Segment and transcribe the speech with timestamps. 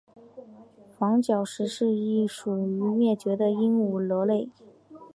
[0.97, 4.49] 房角石是一属已灭绝的鹦鹉螺类。